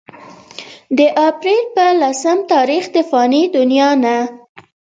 د 0.97 0.99
اپريل 1.27 1.63
پۀ 1.75 1.85
لسم 2.01 2.37
تاريخ 2.53 2.83
د 2.95 2.97
فاني 3.09 3.43
دنيا 3.55 3.89
نه 4.03 4.17